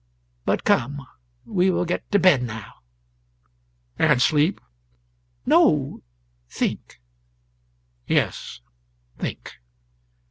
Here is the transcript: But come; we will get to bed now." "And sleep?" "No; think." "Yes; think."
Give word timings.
But 0.45 0.63
come; 0.63 1.05
we 1.45 1.69
will 1.69 1.85
get 1.85 2.11
to 2.11 2.17
bed 2.17 2.41
now." 2.41 2.79
"And 3.99 4.19
sleep?" 4.19 4.59
"No; 5.45 6.01
think." 6.49 6.99
"Yes; 8.07 8.61
think." 9.19 9.57